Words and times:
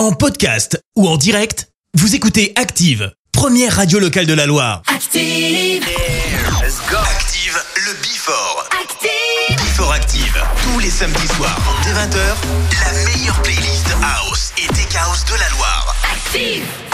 En 0.00 0.12
podcast 0.12 0.82
ou 0.96 1.06
en 1.06 1.18
direct, 1.18 1.68
vous 1.92 2.14
écoutez 2.14 2.54
Active, 2.56 3.12
première 3.32 3.76
radio 3.76 3.98
locale 3.98 4.24
de 4.24 4.32
la 4.32 4.46
Loire. 4.46 4.80
Active! 4.86 5.84
Let's 6.62 6.78
go. 6.90 6.96
Active, 6.96 7.62
le 7.76 7.92
Before. 8.00 8.66
Active! 8.80 9.56
Before 9.58 9.92
Active, 9.92 10.42
tous 10.62 10.78
les 10.78 10.88
samedis 10.88 11.28
soirs, 11.36 11.60
dès 11.84 11.92
20h, 11.92 12.34
la 12.82 13.12
meilleure 13.12 13.42
playlist 13.42 13.88
House 14.02 14.54
et 14.56 14.68
Tech 14.68 14.88
House 14.96 15.26
de 15.26 15.38
la 15.38 15.50
Loire. 15.50 15.94
Active! 16.10 16.89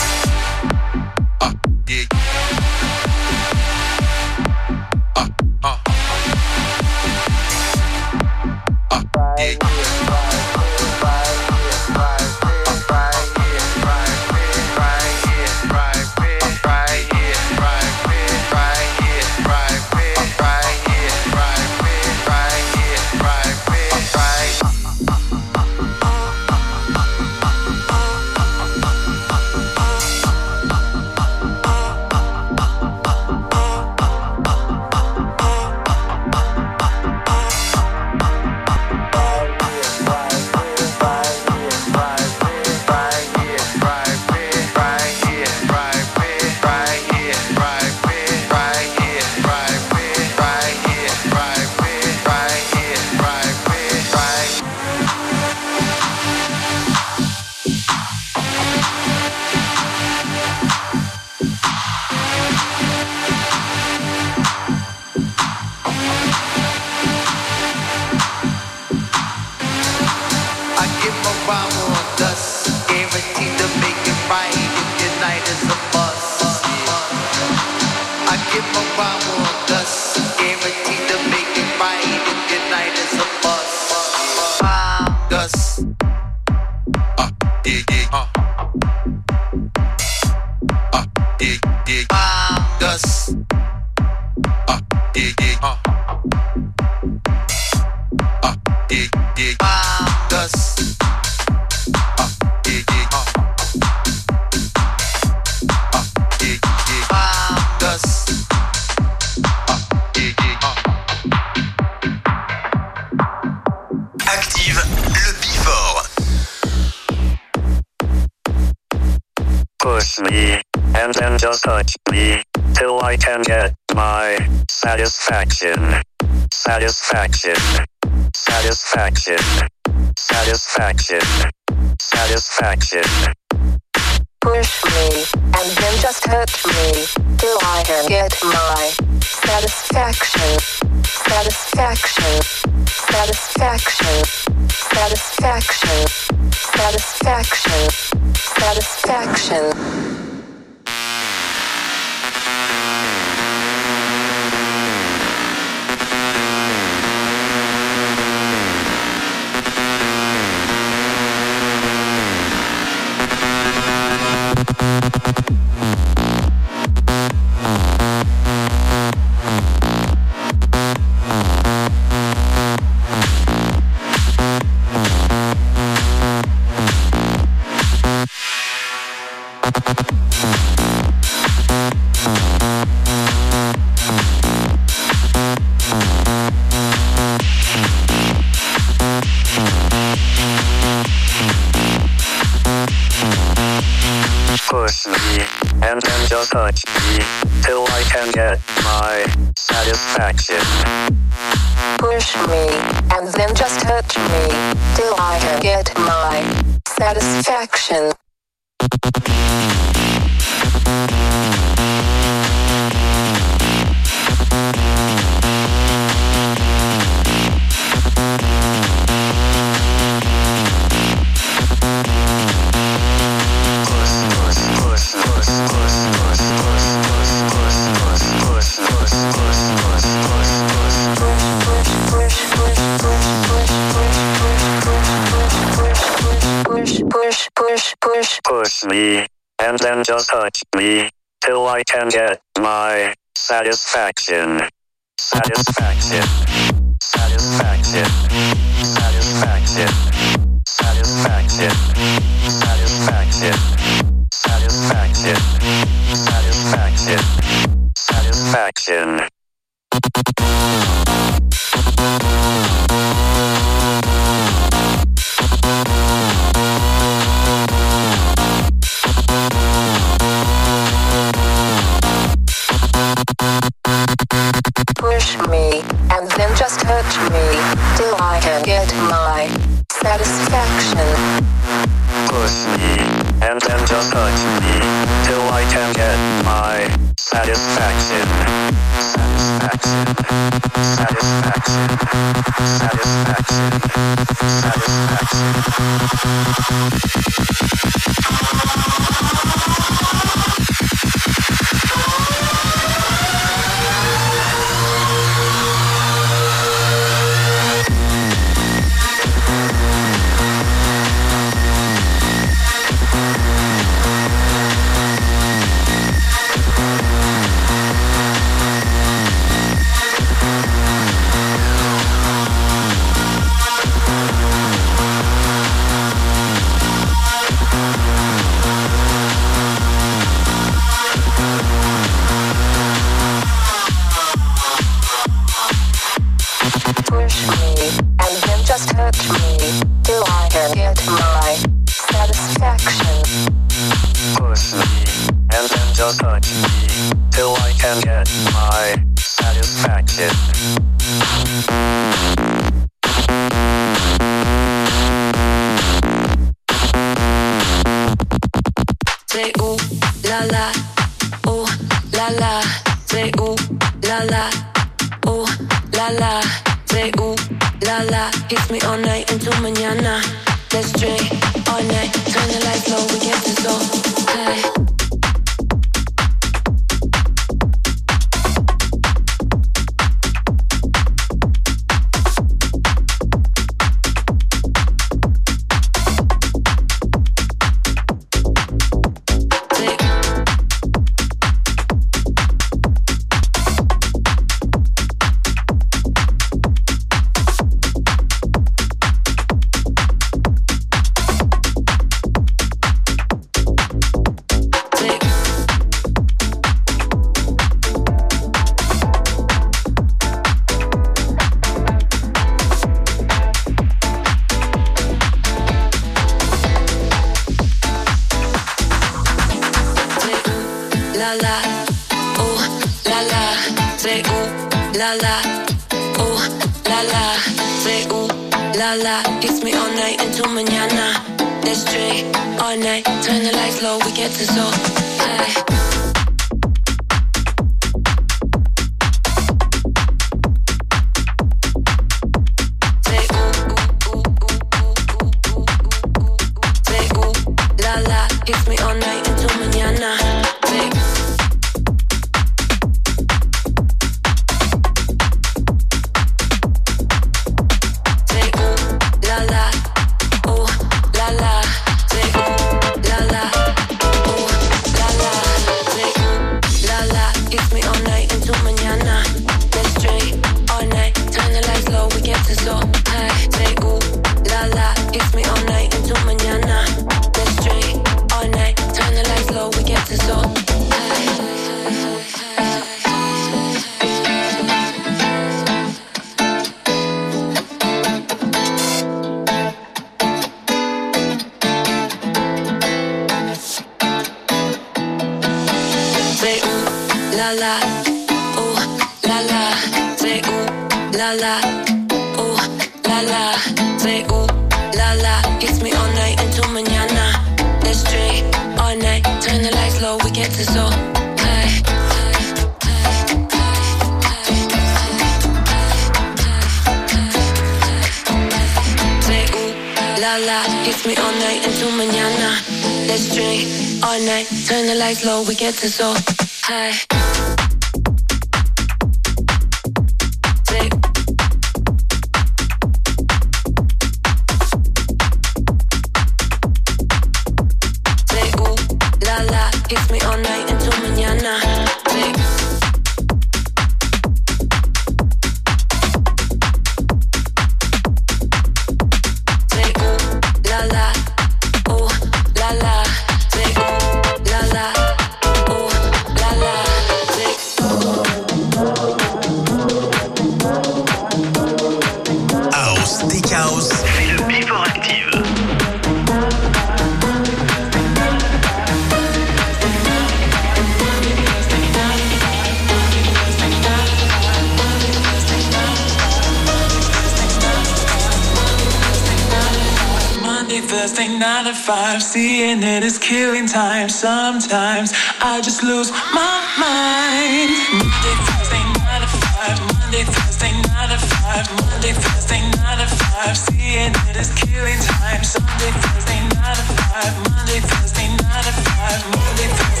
sometimes, 583.71 584.15
sometimes 584.19 585.13
I 585.39 585.61
just 585.61 585.81
lose 585.81 586.11
my 586.11 586.59
mind. 586.75 587.71
Monday, 587.95 588.35
Thursday, 588.43 588.83
nine 588.99 589.21
to 589.21 589.27
five. 589.47 589.79
Monday, 589.95 590.23
Thursday, 590.27 590.71
nine 590.91 591.09
to 591.09 591.17
five. 591.39 591.65
Monday, 591.79 592.11
Thursday, 592.11 592.59
nine 592.75 592.99
to 592.99 593.07
five. 593.07 593.57
Seeing 593.57 594.11
it 594.27 594.35
is 594.35 594.51
killing 594.59 594.99
time. 594.99 595.43
Sunday, 595.43 595.91
Thursday, 596.03 596.39
nine 596.51 596.75
to 596.75 596.85
five. 596.99 597.33
Monday, 597.47 597.79
Thursday, 597.79 598.27
nine 598.43 598.63
to 598.67 598.73
five. 598.91 599.23
Monday, 599.31 599.67
Thursday. 599.71 600.00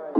right. 0.00 0.19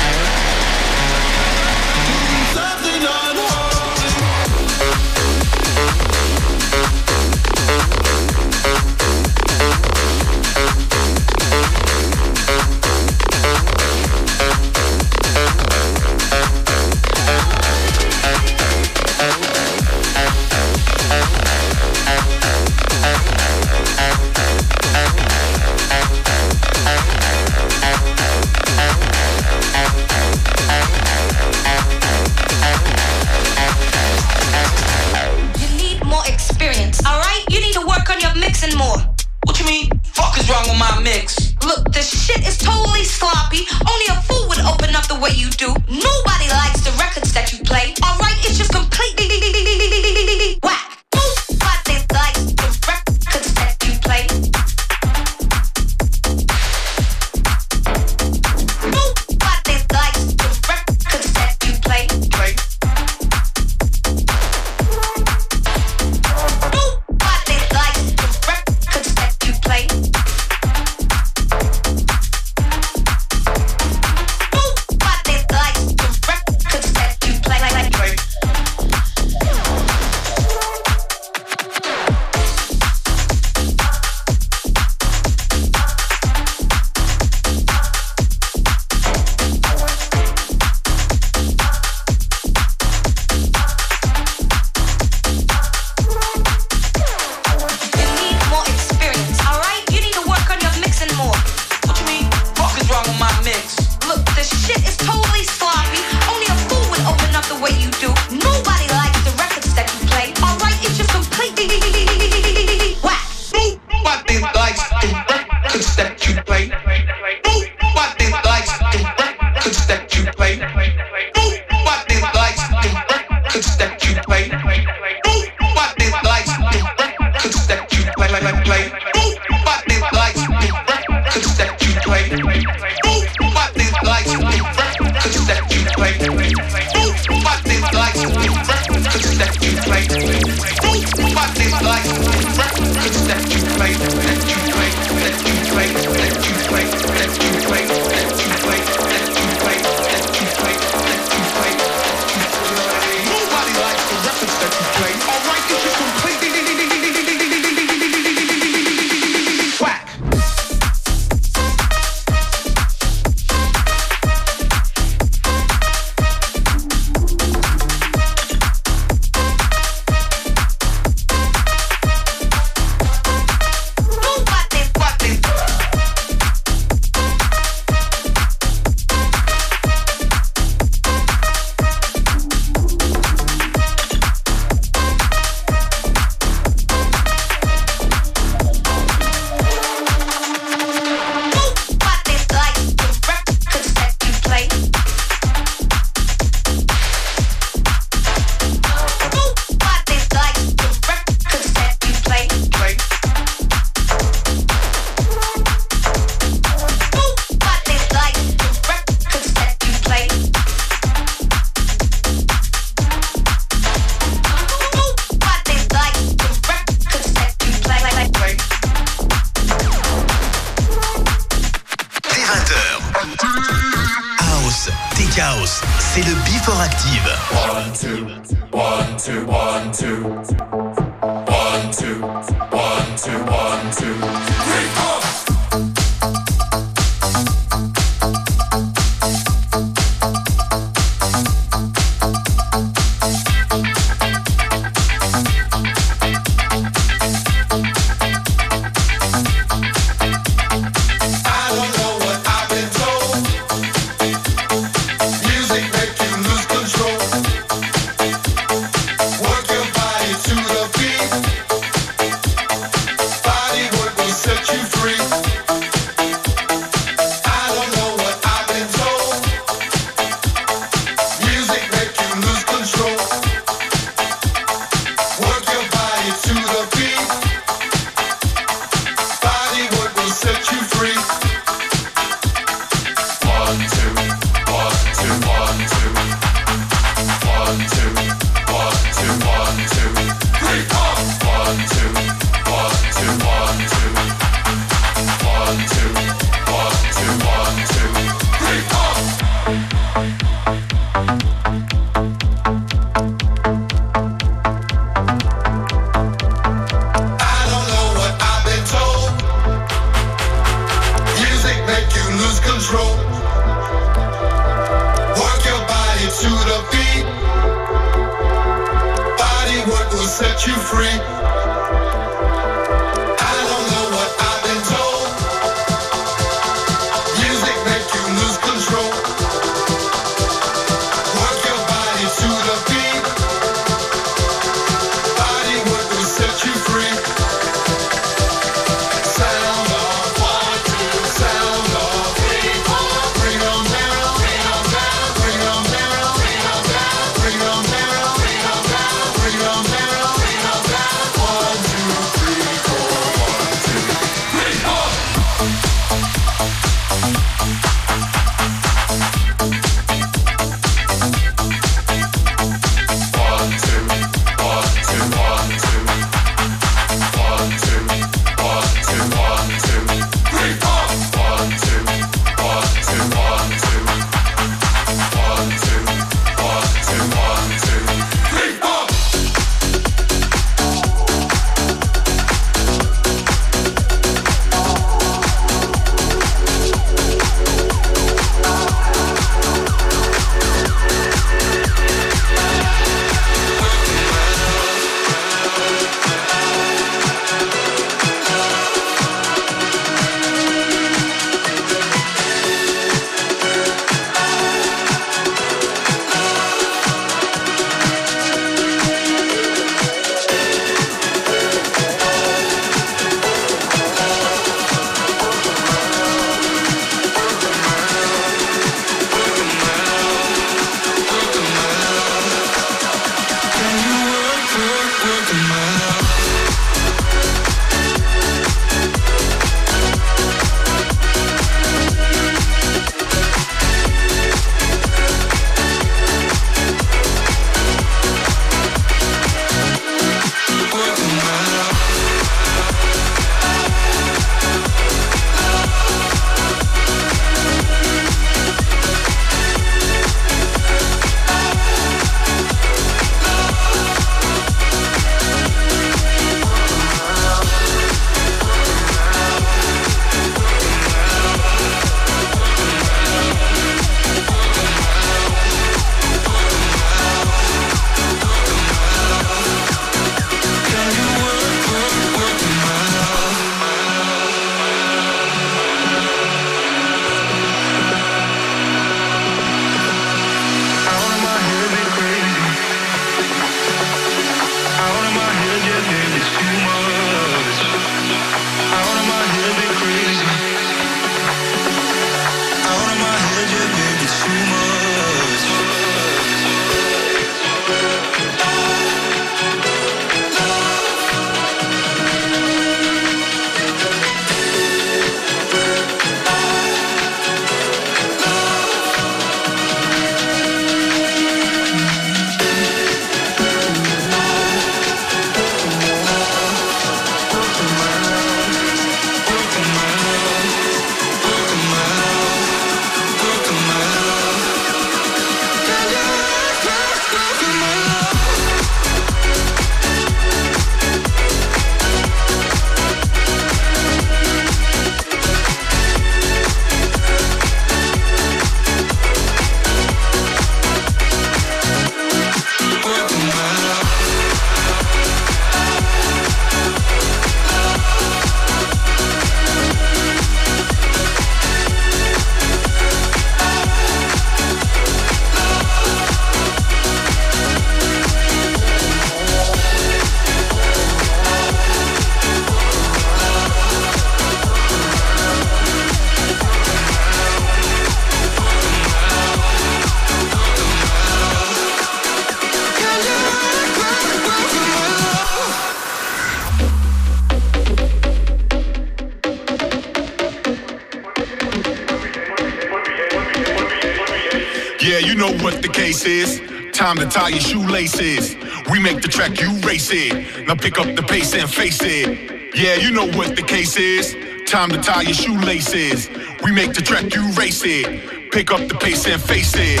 what 585.62 585.82
the 585.82 585.88
case 585.88 586.24
is. 586.24 586.60
Time 586.92 587.16
to 587.16 587.26
tie 587.26 587.48
your 587.48 587.60
shoelaces. 587.60 588.56
We 588.90 588.98
make 589.00 589.22
the 589.22 589.28
track, 589.28 589.60
you 589.60 589.70
race 589.80 590.10
it. 590.12 590.66
Now 590.66 590.74
pick 590.74 590.98
up 590.98 591.14
the 591.16 591.22
pace 591.22 591.54
and 591.54 591.68
face 591.70 592.00
it. 592.02 592.74
Yeah, 592.74 592.96
you 592.96 593.10
know 593.10 593.26
what 593.36 593.56
the 593.56 593.62
case 593.62 593.96
is. 593.96 594.36
Time 594.66 594.90
to 594.90 594.98
tie 594.98 595.22
your 595.22 595.34
shoelaces. 595.34 596.28
We 596.62 596.72
make 596.72 596.92
the 596.92 597.02
track, 597.02 597.34
you 597.34 597.42
race 597.52 597.82
it. 597.84 598.50
Pick 598.52 598.70
up 598.70 598.86
the 598.88 598.94
pace 598.94 599.26
and 599.26 599.40
face 599.40 599.74
it. 599.76 600.00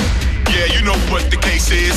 Yeah, 0.52 0.66
you 0.74 0.84
know 0.84 0.98
what 1.12 1.30
the 1.30 1.36
case 1.36 1.70
is. 1.70 1.96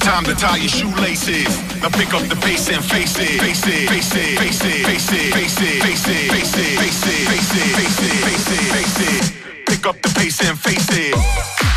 Time 0.00 0.24
to 0.24 0.34
tie 0.34 0.58
your 0.58 0.68
shoelaces. 0.68 1.52
Now 1.80 1.90
pick 1.90 2.12
up 2.12 2.22
the 2.28 2.36
pace 2.36 2.68
and. 2.68 2.84
Face 2.84 3.16
it, 3.18 3.40
face 3.40 3.66
it, 3.66 3.88
face 3.88 4.12
it, 4.14 4.38
face 4.38 4.62
it, 4.64 4.84
face 4.86 5.12
it, 5.12 5.32
face 5.32 5.58
it, 5.58 5.82
face 5.82 6.08
it, 6.08 6.78
face 6.78 7.02
it, 7.06 7.26
face 7.28 7.52
it, 7.52 7.74
face 7.76 8.00
it, 8.00 8.24
face 8.24 8.50
it, 8.52 8.72
face 8.72 9.36
it. 9.40 9.45
Pick 9.66 9.86
up 9.86 10.00
the 10.00 10.08
pace 10.18 10.40
and 10.48 10.58
face 10.58 10.88
it. 10.90 11.75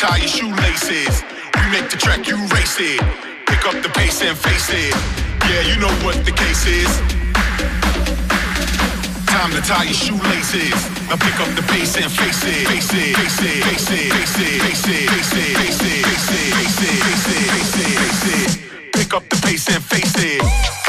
Tie 0.00 0.16
your 0.16 0.28
shoelaces. 0.28 1.22
We 1.60 1.76
make 1.76 1.90
the 1.90 1.98
track, 2.00 2.26
you 2.26 2.36
race 2.56 2.80
it. 2.80 3.00
Pick 3.44 3.66
up 3.68 3.76
the 3.84 3.90
pace 3.92 4.22
and 4.22 4.36
face 4.38 4.70
it. 4.72 4.96
Yeah, 5.44 5.60
you 5.68 5.76
know 5.76 5.92
what 6.00 6.16
the 6.24 6.32
case 6.32 6.64
is. 6.64 6.88
Time 9.28 9.52
to 9.52 9.60
tie 9.60 9.84
your 9.84 9.92
shoelaces. 9.92 10.72
Now 11.04 11.20
pick 11.20 11.36
up 11.44 11.52
the 11.54 11.64
pace 11.68 11.98
and 11.98 12.10
face 12.10 12.42
it. 12.48 12.66
Face 12.66 12.90
it, 12.94 13.14
face 13.14 13.40
it, 13.44 13.60
face 13.60 13.90
it, 13.92 14.12
face 14.16 14.40
it, 14.40 14.62
face 14.64 14.88
it, 14.88 15.10
face 15.12 15.32
it, 15.36 15.56
face 15.60 15.82
it, 15.84 16.00
face 16.00 16.32
it, 16.32 16.54
face 16.56 16.80
it, 16.80 16.96
face 17.04 17.28
it, 17.28 17.50
face 17.52 17.76
it, 17.76 17.98
face 18.00 18.56
it. 18.56 18.92
Pick 18.94 19.12
up 19.12 19.28
the 19.28 19.36
pace 19.44 19.68
and 19.68 19.84
face 19.84 20.14
it. 20.16 20.79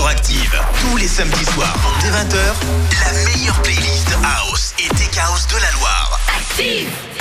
Active. 0.00 0.58
Tous 0.80 0.96
les 0.96 1.06
samedis 1.06 1.44
soirs, 1.44 1.76
dès 2.00 2.08
20h, 2.08 2.54
la 3.04 3.12
meilleure 3.24 3.60
playlist 3.60 4.08
House 4.24 4.72
et 4.78 4.88
Tech 4.88 5.18
House 5.18 5.46
de 5.48 5.56
la 5.56 5.70
Loire. 5.72 6.18
Active 6.34 7.11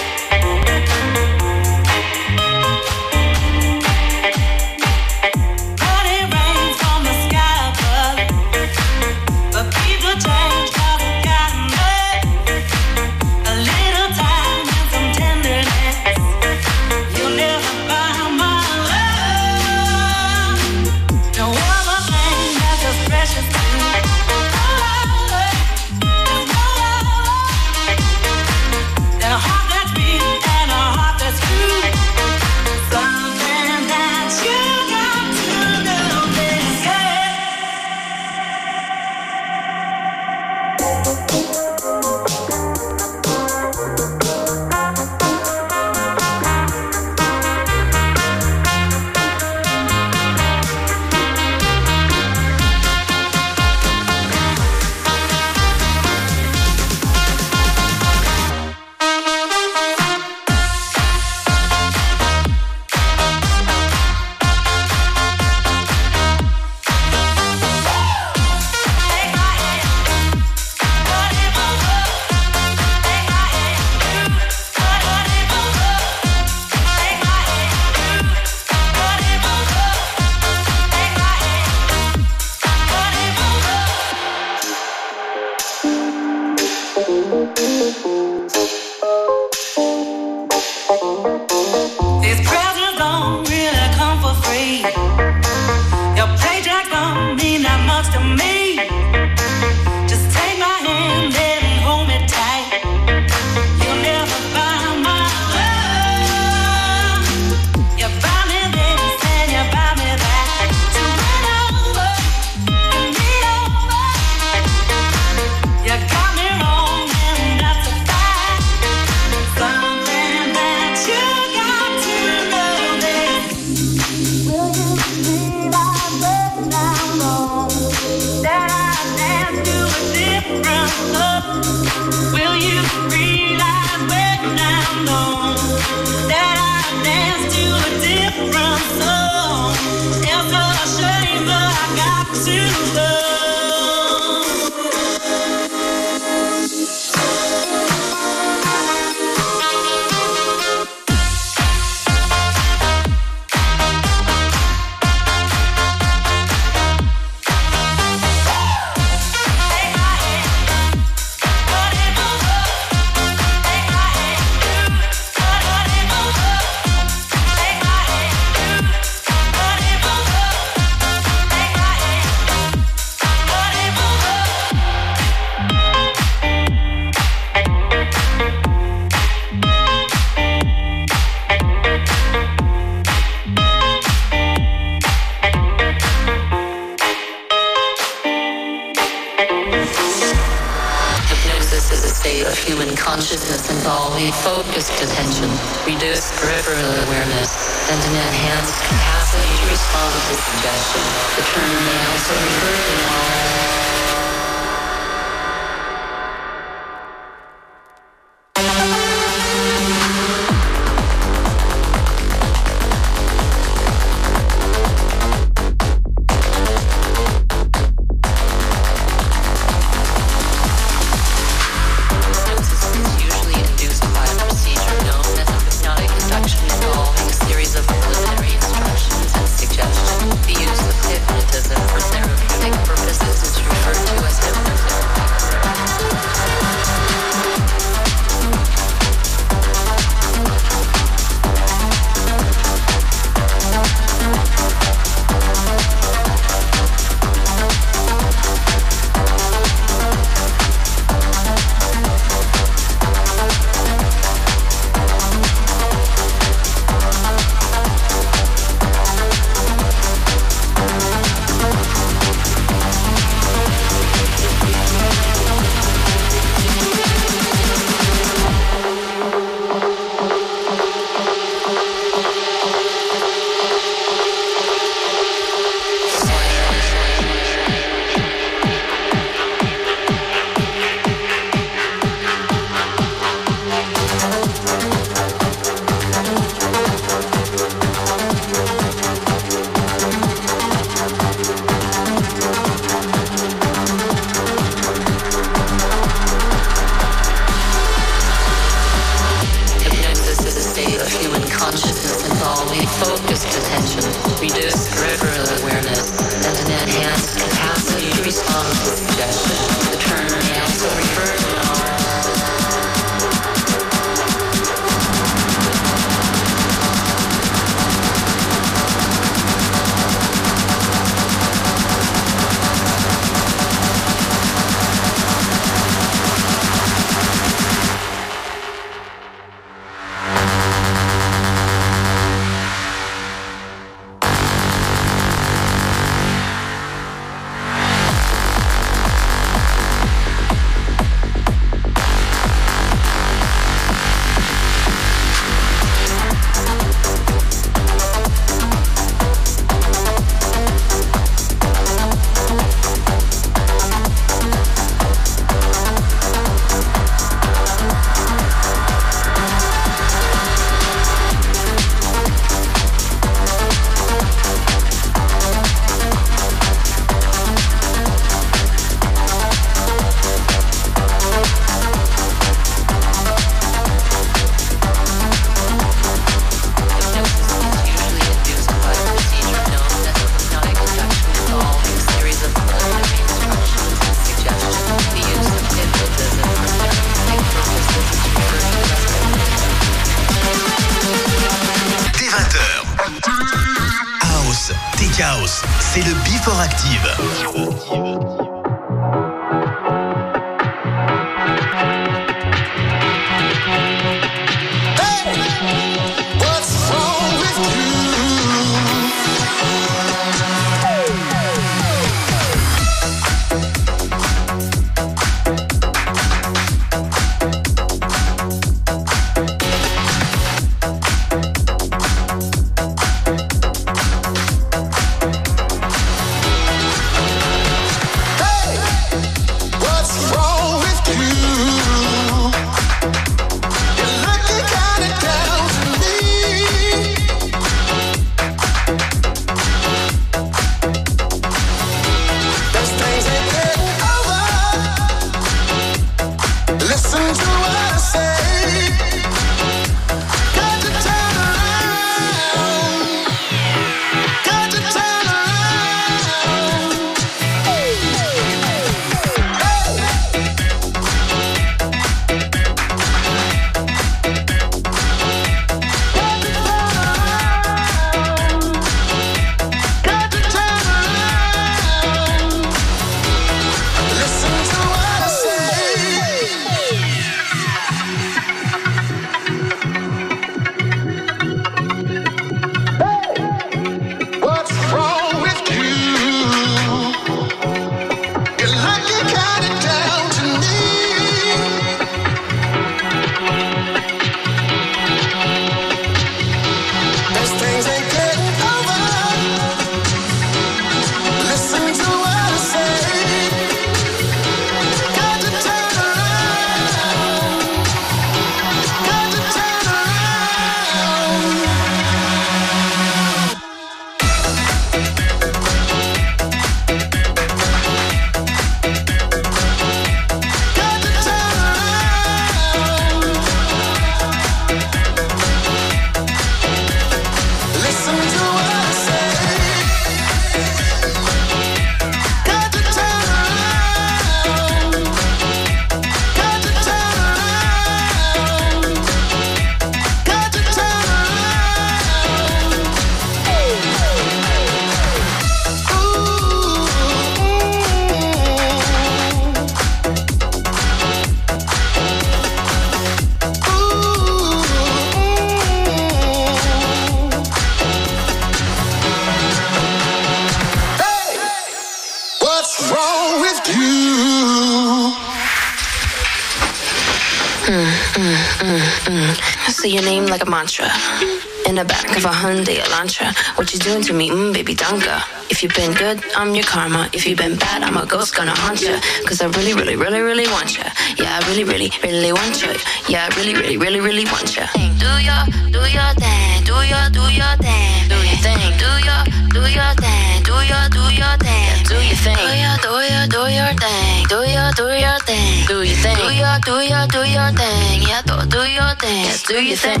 danka. 574.74 575.22
If 575.50 575.62
you've 575.62 575.74
been 575.74 575.92
good, 575.92 576.22
I'm 576.36 576.54
your 576.54 576.64
karma. 576.64 577.08
If 577.12 577.26
you've 577.26 577.38
been 577.38 577.56
bad, 577.56 577.82
I'm 577.82 577.96
a 577.96 578.06
ghost 578.06 578.34
gonna 578.34 578.54
haunt 578.54 578.80
ya. 578.80 578.98
Cause 579.26 579.40
I 579.42 579.46
really, 579.58 579.74
really, 579.74 579.96
really, 579.96 580.20
really 580.20 580.46
want 580.48 580.76
ya. 580.78 580.84
Yeah, 581.18 581.38
I 581.38 581.48
really, 581.48 581.64
really, 581.64 581.90
really 582.02 582.32
want 582.32 582.62
ya. 582.62 582.72
Yeah, 583.08 583.28
I 583.30 583.36
really, 583.36 583.54
really, 583.54 583.76
really, 583.76 584.00
really 584.00 584.24
want 584.26 584.56
ya. 584.56 584.66
Do 584.72 585.10
your, 585.20 585.42
do 585.70 585.82
your 585.92 586.12
thing. 586.16 586.64
Do 586.64 586.74
your, 586.88 587.04
do 587.12 587.24
your 587.30 587.54
thing. 587.60 588.08
Do 588.08 588.16
your 588.16 588.38
thing. 588.40 588.72
Do 588.80 588.90
your, 589.04 589.22
do 589.52 589.60
your 589.68 589.92
thing. 590.00 590.42
Do 590.42 590.56
your, 590.64 590.88
do 590.88 591.04
your 591.12 591.36
thing. 591.36 591.84
Do 591.84 592.00
your 592.00 592.16
thing. 592.16 592.36
Do 592.36 592.48
your, 592.56 592.76
do 592.80 592.92
your, 593.04 593.26
do 593.28 593.42
your 593.52 593.72
thing. 593.76 594.24
Do 594.32 594.38
your, 594.48 594.70
do 594.72 594.86
your 594.88 595.18
thing. 595.28 595.66
Do 595.68 595.76
your 595.84 595.96
thing. 596.00 596.16
Do 596.16 596.28
your, 596.32 596.56
do 596.64 596.76
your, 596.80 597.04
do 597.12 597.20
your 597.28 597.50
thing. 597.52 598.02
Yeah, 598.08 598.22
do, 598.24 598.36
do 598.48 598.62
your 598.64 598.94
thing. 598.96 599.28
Do 599.46 599.60
your 599.60 599.76
thing. 599.76 600.00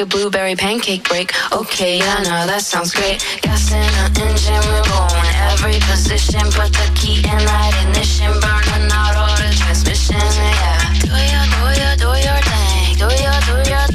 A 0.00 0.06
blueberry 0.06 0.56
pancake 0.56 1.06
break. 1.08 1.32
Okay, 1.52 1.98
yeah, 1.98 2.16
no, 2.24 2.46
that 2.46 2.62
sounds 2.62 2.92
great. 2.94 3.20
Gas 3.42 3.70
in 3.72 3.80
the 3.80 4.20
engine, 4.24 4.62
we're 4.64 4.84
going 4.88 5.28
every 5.52 5.78
position. 5.84 6.40
Put 6.56 6.72
the 6.72 6.88
key 6.96 7.18
in 7.18 7.40
that 7.44 7.72
ignition, 7.84 8.32
burning 8.40 8.88
out 8.92 9.16
all 9.16 9.36
the 9.36 9.52
transmission. 9.52 10.16
Yeah, 10.16 10.80
do 11.04 11.12
your, 11.12 11.44
do 11.52 11.60
your, 11.80 11.94
do 12.00 12.10
your 12.16 12.40
thing. 12.48 12.96
Do 12.96 13.08
your, 13.12 13.40
do 13.44 13.70
your. 13.70 13.89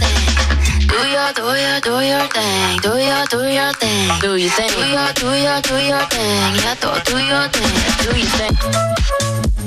Do 0.96 1.02
your, 1.10 1.34
do 1.34 1.44
your, 1.44 1.80
do 1.82 2.00
your 2.08 2.26
thing. 2.30 2.80
Do 2.80 2.98
your, 2.98 3.26
do 3.26 3.44
your 3.44 3.74
thing. 3.74 4.20
Do 4.22 4.36
your 4.38 4.50
thing. 4.50 4.70
Do 4.70 4.86
your, 4.88 5.12
do 5.12 5.28
your, 5.28 5.62
do 5.62 5.76
your 5.76 6.06
thing. 6.08 6.56
Yeah, 6.56 6.76
do, 6.80 6.90
do 7.04 7.18
your 7.20 7.50
thing. 7.50 7.74
Do 8.00 8.18
your 8.18 8.30
thing. 8.40 9.66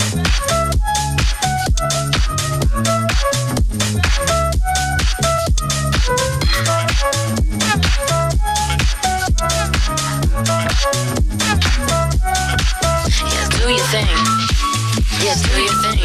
Yes, 13.29 13.49
do 13.51 13.69
your 13.69 13.87
thing. 13.93 14.09
Yes, 15.21 15.43
do 15.43 15.61
your 15.61 15.75
thing. 15.83 15.98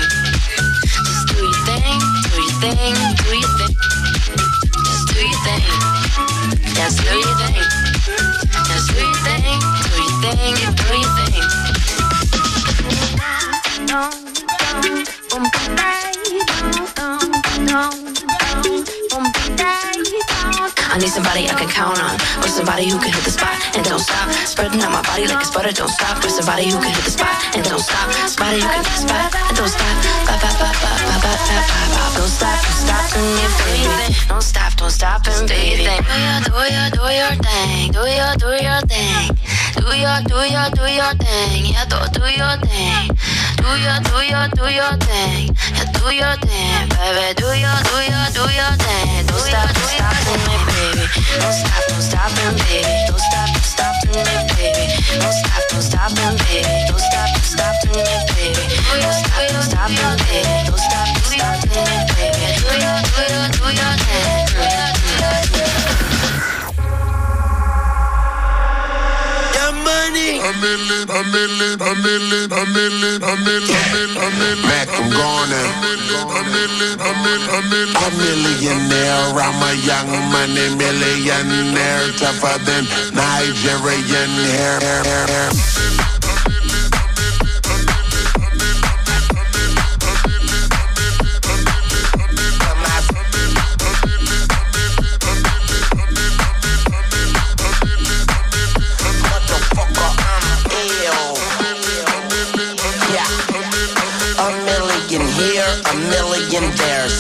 That's 6.75 6.99
who 6.99 7.21
Do? 13.87 14.11
Do? 14.11 14.22
I 20.93 21.01
need 21.01 21.09
somebody 21.09 21.49
I 21.49 21.57
can 21.57 21.65
count 21.65 21.97
on, 21.97 22.21
or 22.37 22.49
somebody 22.53 22.85
who 22.85 23.01
can 23.01 23.09
hit 23.09 23.25
the 23.25 23.33
spot 23.33 23.57
and 23.73 23.81
don't 23.81 23.97
stop. 23.97 24.29
Spreading 24.45 24.77
out 24.85 24.93
my 24.93 25.01
body 25.01 25.25
like 25.25 25.41
a 25.41 25.49
butter, 25.49 25.73
don't 25.73 25.89
stop. 25.89 26.21
Or 26.21 26.29
somebody 26.29 26.69
who 26.69 26.77
can 26.77 26.93
hit 26.93 27.01
the 27.01 27.09
spot 27.09 27.33
and 27.57 27.65
don't 27.65 27.81
stop. 27.81 28.13
Somebody 28.29 28.61
who 28.61 28.69
can 28.69 28.85
hit 28.85 28.93
the 28.93 29.01
spot 29.01 29.33
and 29.33 29.57
don't 29.57 29.73
stop. 29.73 29.95
Ba, 30.29 30.37
ba, 30.37 30.49
ba, 30.53 30.69
ba, 30.69 30.91
ba, 31.01 31.17
ba, 31.17 31.33
ba, 31.33 31.65
ba, 31.65 31.81
ba. 31.97 32.03
Don't 32.13 32.29
stop, 32.29 32.61
don't 32.61 32.77
stop, 32.77 33.09
and 33.17 33.25
you 33.41 33.49
baby. 33.57 34.13
Don't 34.29 34.45
stop, 34.45 34.71
don't 34.77 34.93
stop, 34.93 35.25
and 35.25 35.49
baby. 35.49 35.81
Do 35.81 35.89
your, 35.89 36.37
do 36.45 36.61
your, 36.61 36.87
do 36.93 37.03
your 37.09 37.33
thing. 37.41 37.89
Do 37.89 38.05
your, 38.05 38.37
do 38.37 38.53
your 38.53 38.81
thing. 38.85 39.33
Do 39.73 39.89
your, 39.97 40.21
do 40.29 40.37
your, 40.45 40.69
do 40.77 40.85
your 40.93 41.13
thing. 41.17 41.73
Yeah, 41.73 41.89
do, 41.89 41.97
do 42.13 42.21
your 42.29 42.53
thing. 42.61 43.17
Do 43.63 43.79
your, 43.79 43.95
do 44.03 44.19
your, 44.27 44.47
do 44.59 44.67
your 44.75 44.91
thing. 45.07 45.55
Yeah, 45.71 45.87
do 45.95 46.11
your 46.11 46.35
thing, 46.43 46.83
baby. 46.99 47.31
Do 47.39 47.47
your, 47.55 47.79
do 47.87 47.95
your, 48.03 48.27
do 48.35 48.43
your 48.51 48.75
thing. 48.75 49.23
Don't 49.23 49.39
stop, 49.39 49.71
don't 49.71 49.87
stop, 49.87 50.19
and 50.27 50.43
me, 50.43 50.55
baby. 50.67 51.07
Don't 51.39 51.55
stop, 51.55 51.87
don't 51.87 52.03
stop, 52.03 52.31
and 52.43 52.59
baby. 52.59 52.91
Don't 53.07 53.23
stop, 53.23 53.47
don't 53.55 53.63
stop, 53.63 53.95
and 54.03 54.27
me, 54.27 54.67
baby. 54.67 54.91
Don't 55.15 55.31
stop, 55.31 55.63
don't 55.71 55.79
stop, 55.79 56.11
and 56.11 56.35
baby. 56.43 56.67
Don't 56.91 56.99
stop, 56.99 57.31
don't 57.31 57.47
stop, 57.47 57.79
and 57.87 58.03
me, 58.03 58.51
baby. 58.51 58.83
Don't 58.99 59.15
stop, 59.15 59.47
don't 59.47 59.63
stop, 59.63 59.95
and 59.95 60.19
baby. 60.27 60.67
Don't 60.67 60.83
stop, 60.83 61.07
don't 61.07 61.23
stop, 61.23 61.63
and 61.63 61.87
me, 61.87 62.03
baby. 62.19 62.51
Do 62.59 62.67
your, 62.83 62.99
do 62.99 63.23
your, 63.31 63.47
do 63.47 63.67
your 63.79 63.95
thing. 64.03 64.92
Mac, 74.67 74.89
I'm 74.91 75.07
gone 75.09 75.49
now. 75.49 75.71
A 75.71 76.43
million, 76.51 76.99
a 76.99 76.99
million, 76.99 76.99
a 76.99 77.13
million, 77.23 77.47
a 77.47 77.61
million. 77.71 77.95
A 77.95 78.09
millionaire, 78.19 79.39
I'm 79.39 79.61
a 79.63 79.71
young 79.87 80.11
money 80.35 80.67
millionaire, 80.75 82.11
tougher 82.19 82.59
than 82.65 82.83
Nigerian 83.15 84.31
hair, 84.51 84.79
hair, 84.79 85.27
hair. 85.27 85.82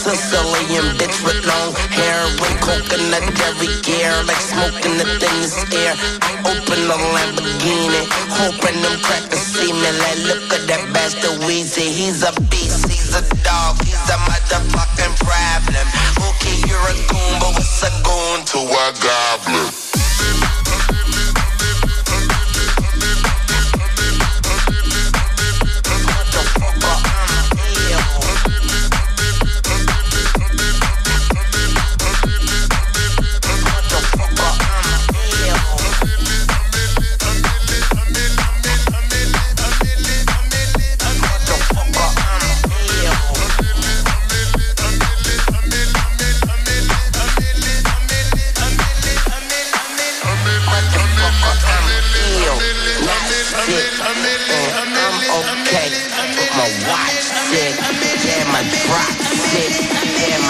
Sicilian 0.03 0.83
bitch 0.99 1.23
with 1.23 1.39
long 1.47 1.71
hair 1.95 2.27
and 2.27 2.59
coconut 2.59 3.23
every 3.47 3.71
gear, 3.83 4.11
like 4.27 4.35
smoking 4.35 4.97
the 4.99 5.07
thinnest 5.15 5.71
air. 5.71 5.95
Open 6.43 6.91
a 6.91 6.97
Lamborghini, 7.15 8.03
hoping 8.27 8.81
them 8.83 8.99
crackers 8.99 9.39
see 9.39 9.71
me. 9.71 9.89
Like, 10.03 10.19
look 10.27 10.43
at 10.51 10.67
that 10.67 10.91
bastard 10.91 11.39
Weezy. 11.47 11.87
He's 11.87 12.21
a 12.21 12.33
beast, 12.51 12.91
he's 12.91 13.15
a 13.15 13.23
dog, 13.47 13.79
he's 13.79 13.95
a 14.11 14.19
motherfucking 14.27 15.15
problem. 15.23 15.87
Okay, 16.19 16.59
you're 16.67 16.83
a 16.83 16.95
goon, 17.07 17.39
but 17.39 17.55
what's 17.55 17.79
a 17.87 17.91
goon 18.03 18.43
to 18.43 18.59
a 18.59 18.85
goblin? 18.99 19.82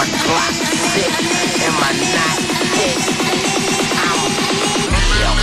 my 0.04 0.18
Glock 0.18 0.52
6 0.52 1.64
and 1.64 1.74
my 1.80 1.92
night. 2.12 2.44
I'm 3.96 5.20
real. 5.20 5.34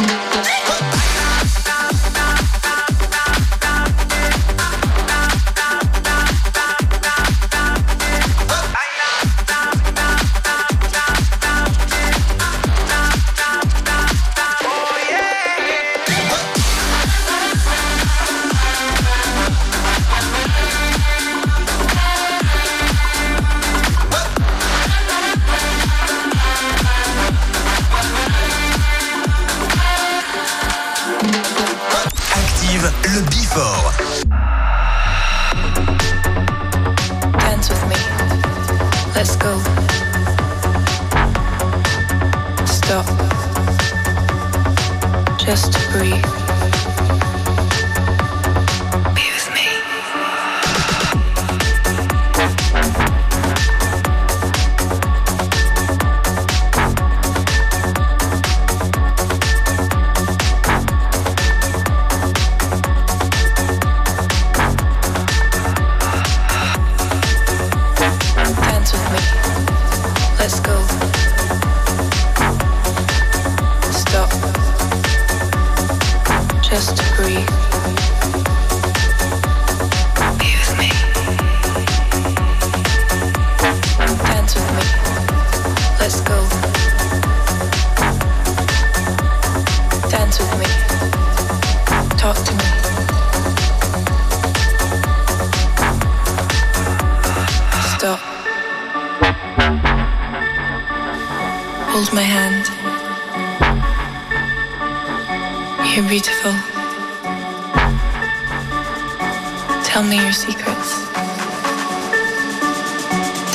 Thank. 0.00 0.29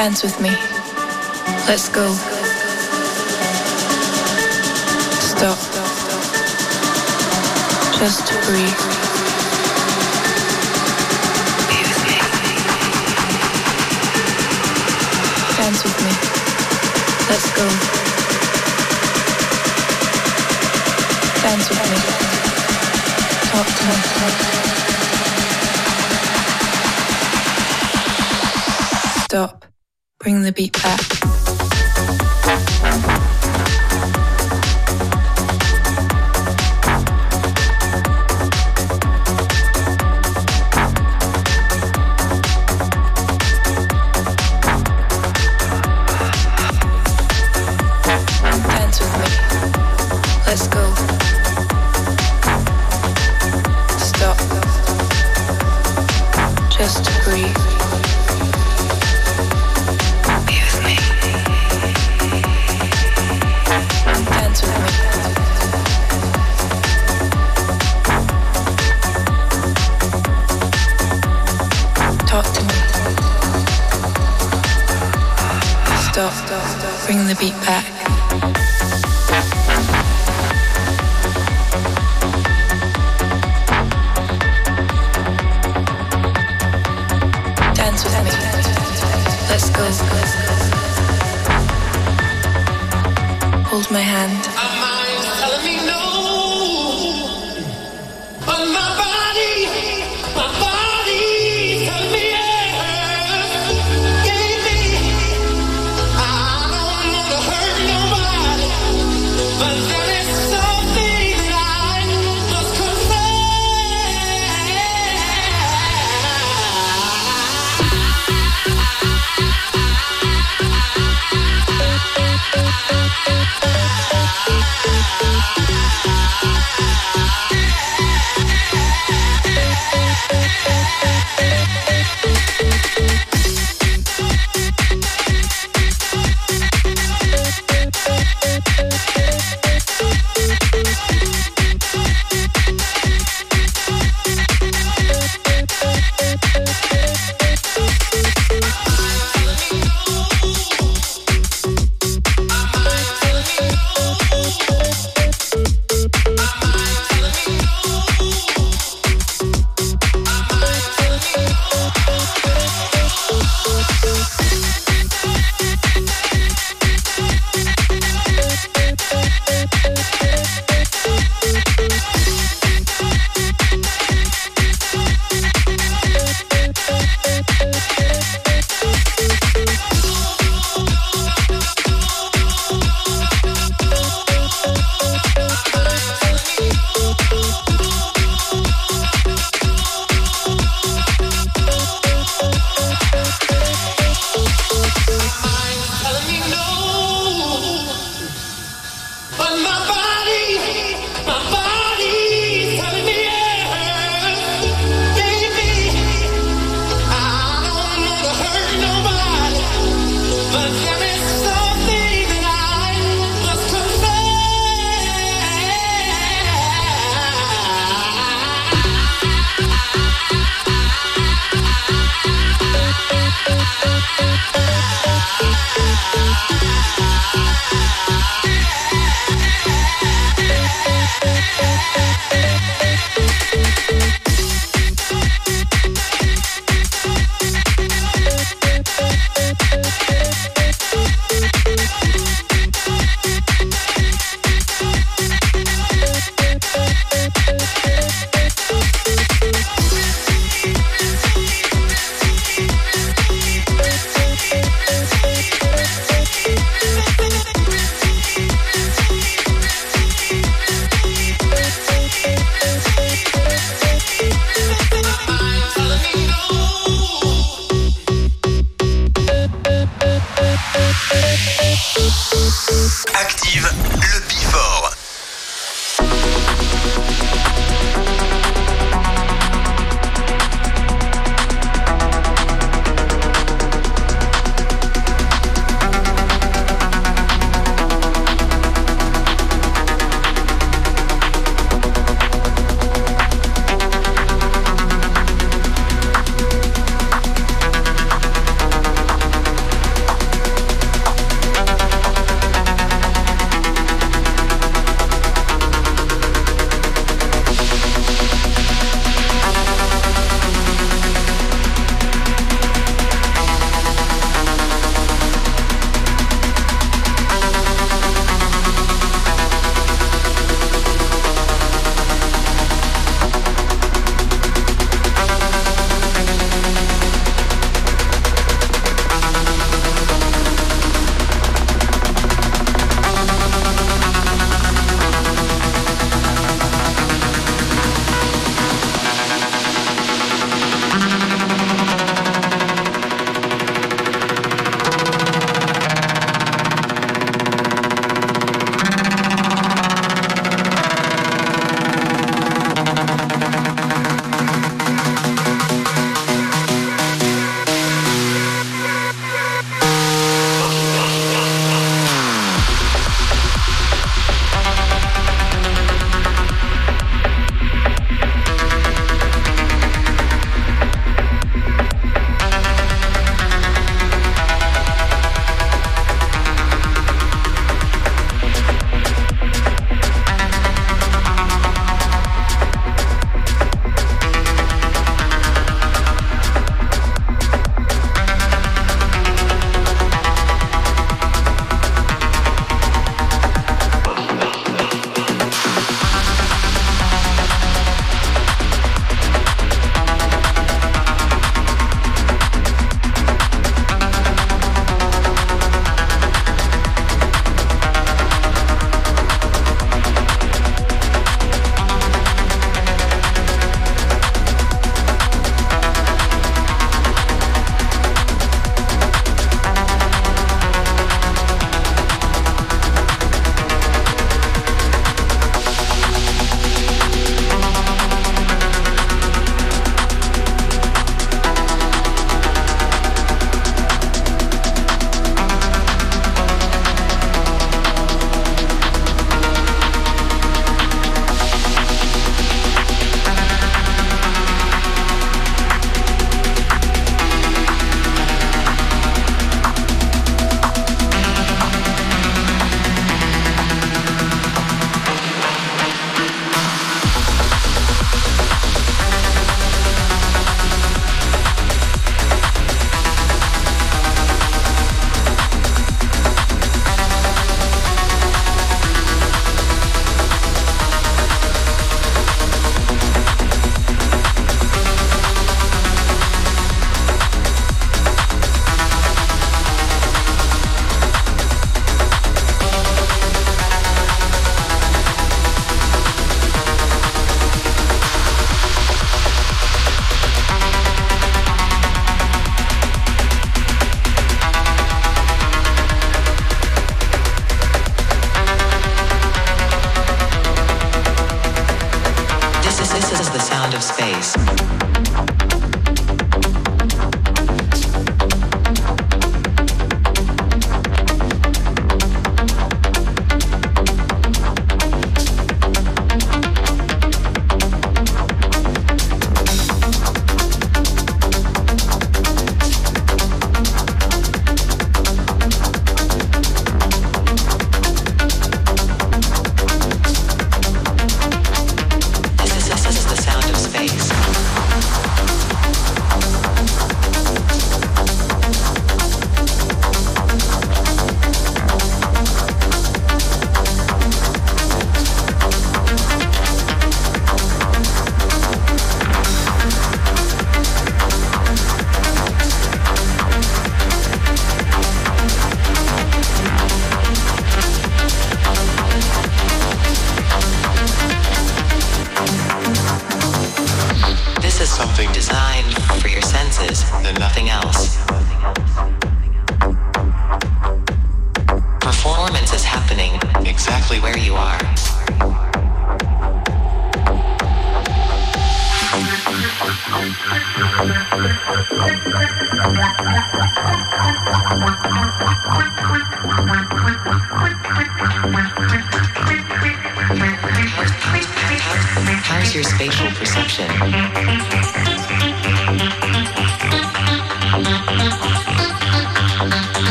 Dance 0.00 0.22
with 0.22 0.40
me. 0.40 0.48
Let's 1.68 1.90
go. 1.90 2.29
Beat 30.60 30.72
back. 30.82 31.19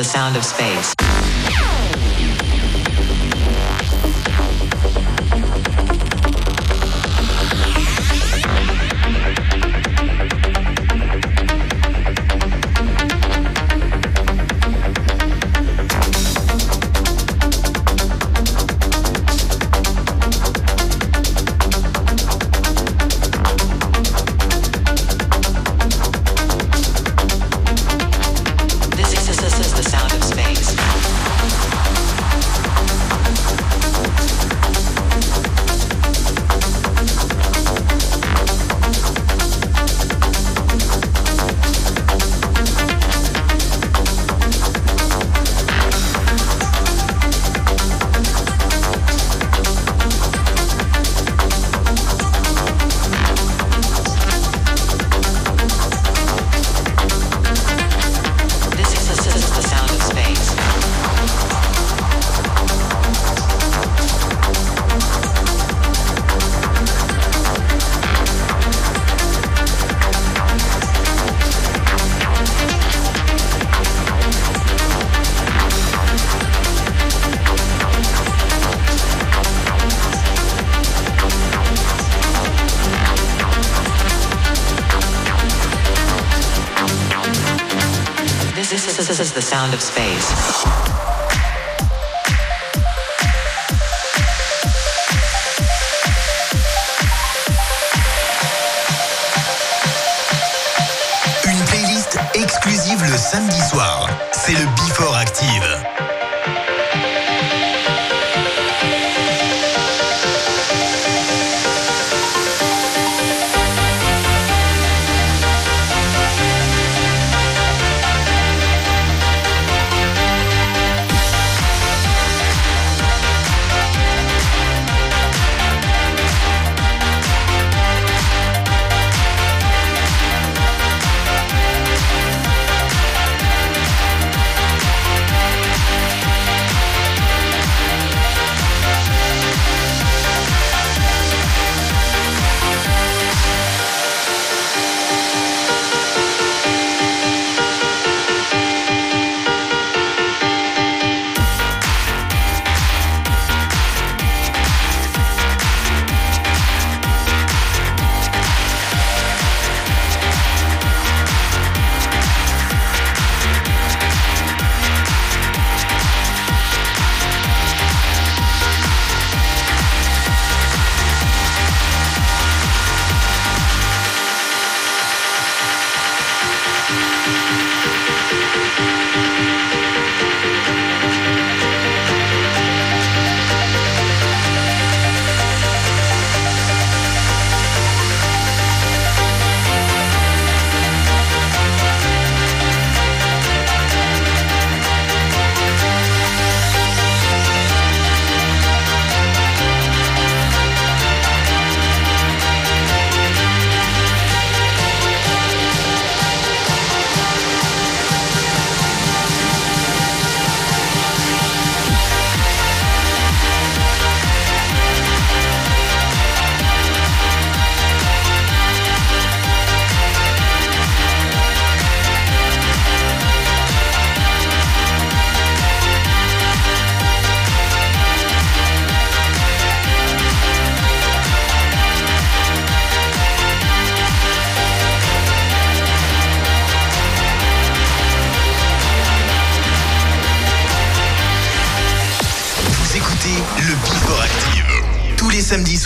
The 0.00 0.04
sound 0.04 0.34
of 0.34 0.46
space. 0.46 1.09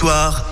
soir. 0.05 0.44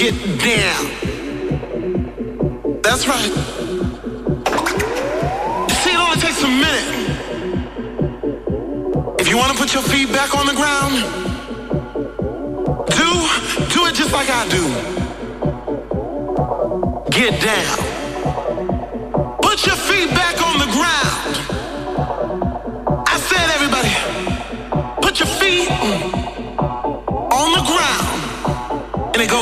get 0.00 0.14
down. 0.40 0.84
That's 2.80 3.06
right. 3.06 3.32
See, 5.82 5.90
it 5.90 5.98
only 5.98 6.16
takes 6.16 6.42
a 6.42 6.48
minute. 6.48 6.88
If 9.20 9.28
you 9.28 9.36
want 9.36 9.52
to 9.52 9.58
put 9.58 9.74
your 9.74 9.82
feet 9.82 10.10
back 10.10 10.34
on 10.34 10.46
the 10.46 10.54
ground, 10.54 10.94
do, 12.96 13.28
do 13.74 13.86
it 13.88 13.94
just 13.94 14.12
like 14.14 14.30
I 14.30 14.48
do. 14.48 14.70
Get 17.10 17.42
down. 17.42 17.89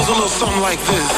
Goes 0.08 0.16
a 0.16 0.20
little 0.20 0.28
something 0.28 0.62
like 0.62 0.80
this. 0.88 1.12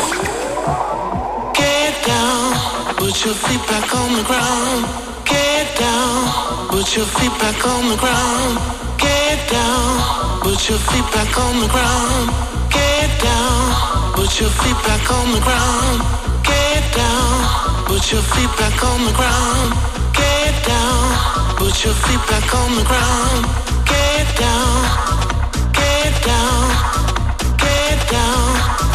Get 1.55 1.94
down, 2.07 2.97
put 2.97 3.25
your 3.25 3.35
feet 3.35 3.62
back 3.70 3.94
on 3.94 4.17
the 4.19 4.25
ground. 4.25 4.83
Get 5.25 5.67
down, 5.78 6.69
put 6.70 6.97
your 6.97 7.07
feet 7.07 7.35
back 7.39 7.67
on 7.67 7.89
the 7.89 7.97
ground. 7.97 8.59
Get 8.99 9.39
down, 9.51 10.41
put 10.43 10.69
your 10.69 10.78
feet 10.91 11.07
back 11.15 11.39
on 11.39 11.60
the 11.60 11.69
ground. 11.69 12.31
Get 12.70 13.10
down, 13.23 14.15
put 14.15 14.41
your 14.41 14.51
feet 14.51 14.78
back 14.86 15.07
on 15.10 15.27
the 15.35 15.41
ground. 15.41 16.01
Get 16.43 16.83
down, 16.94 17.86
put 17.86 18.10
your 18.10 18.23
feet 18.23 18.52
back 18.59 18.78
on 18.83 19.05
the 19.07 19.12
ground. 19.12 19.70
Get 20.19 20.55
down, 20.67 21.57
put 21.59 21.85
your 21.85 21.94
feet 21.94 22.23
back 22.31 22.49
on 22.55 22.70
the 22.75 22.85
ground. 22.91 23.43
Get 23.86 24.27
down, 24.44 24.78
get 25.78 26.12
down, 26.27 27.19
down, 28.10 28.90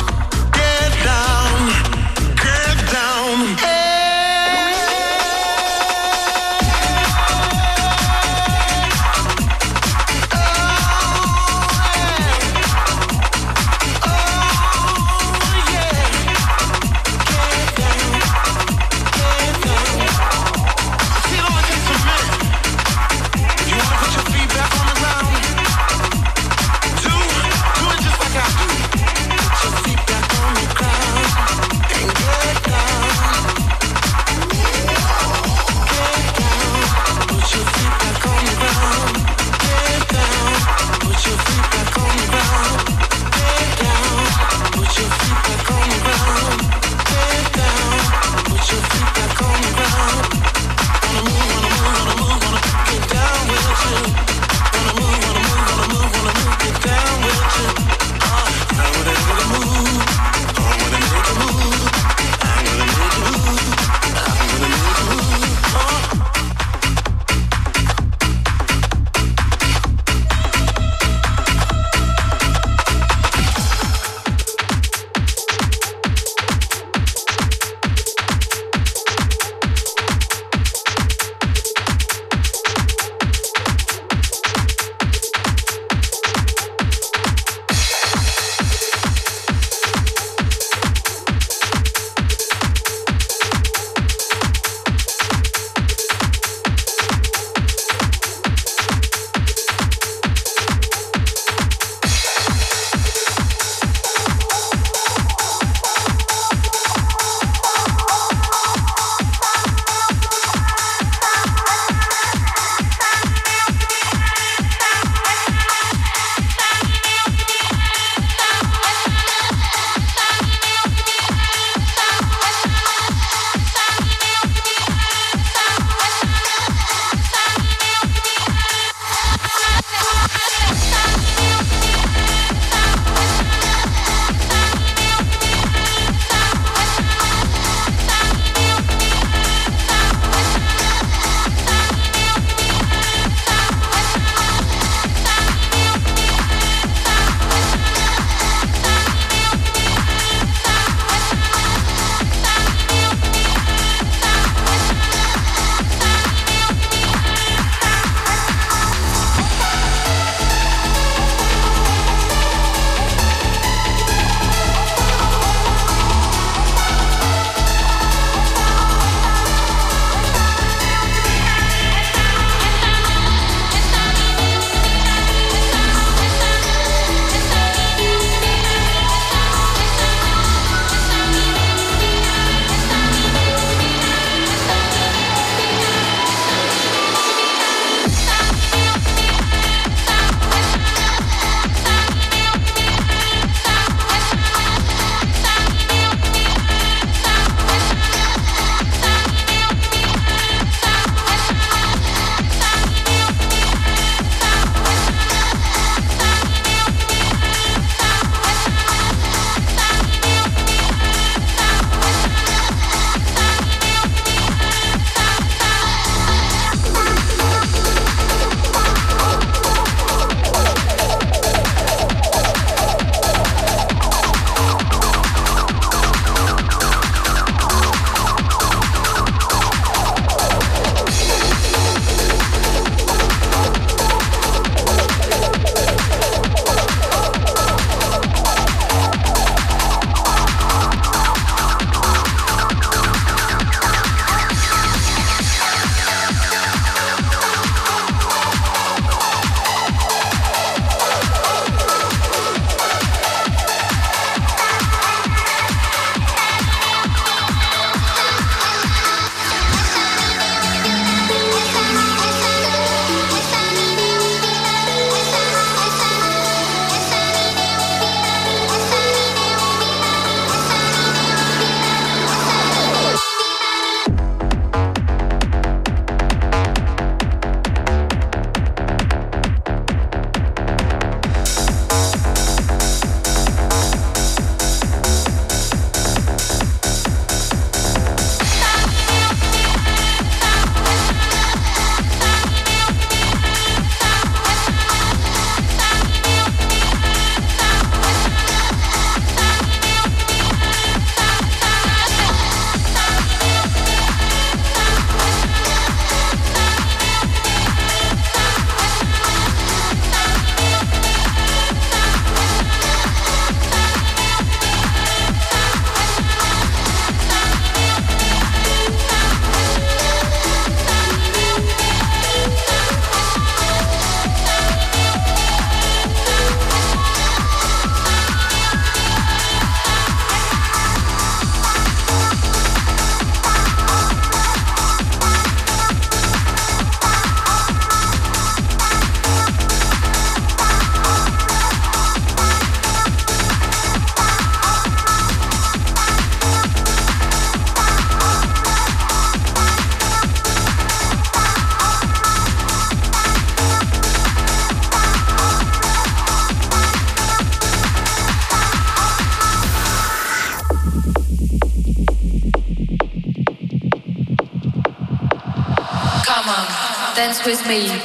with 367.45 367.67
me. 367.67 368.04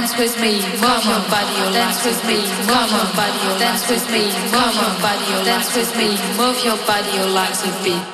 Dance 0.00 0.16
with 0.16 0.40
me. 0.40 0.62
Move 0.80 1.04
your 1.04 1.20
body, 1.28 1.54
oh, 1.60 1.72
dance 1.74 2.02
with 2.06 2.24
me. 2.24 2.36
Move 2.64 2.90
your 2.90 3.08
body, 3.12 3.38
oh, 3.44 3.58
dance 3.58 3.84
with 3.90 4.10
me. 4.10 4.32
Move 4.48 4.74
your 4.80 4.94
body, 5.04 5.26
oh, 5.28 5.44
dance 5.44 5.76
with 5.76 5.94
me. 5.94 6.16
Move 6.38 6.64
your 6.64 6.78
body, 6.86 7.10
oh, 7.20 7.32
like 7.34 7.52
a 7.66 7.84
beat. 7.84 8.09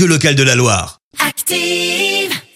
radio 0.00 0.14
locale 0.14 0.34
de 0.34 0.44
la 0.44 0.54
Loire. 0.54 0.99